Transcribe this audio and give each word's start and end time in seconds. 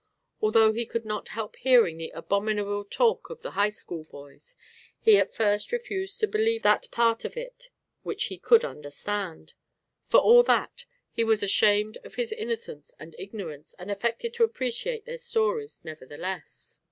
Although 0.41 0.71
he 0.73 0.87
could 0.87 1.05
not 1.05 1.27
help 1.27 1.57
hearing 1.57 1.97
the 1.97 2.09
abominable 2.09 2.83
talk 2.83 3.29
of 3.29 3.43
the 3.43 3.51
High 3.51 3.69
School 3.69 4.03
boys, 4.03 4.57
he 4.99 5.19
at 5.19 5.31
first 5.35 5.71
refused 5.71 6.19
to 6.21 6.27
believe 6.27 6.63
that 6.63 6.89
part 6.89 7.23
of 7.23 7.37
it 7.37 7.69
which 8.01 8.23
he 8.23 8.39
could 8.39 8.65
understand. 8.65 9.53
For 10.07 10.19
all 10.19 10.41
that 10.41 10.85
he 11.11 11.23
was 11.23 11.43
ashamed 11.43 11.97
of 12.03 12.15
his 12.15 12.31
innocence 12.31 12.95
and 12.99 13.15
ignorance 13.19 13.75
and 13.77 13.91
affected 13.91 14.33
to 14.33 14.43
appreciate 14.43 15.05
their 15.05 15.19
stories 15.19 15.85
nevertheless. 15.85 16.79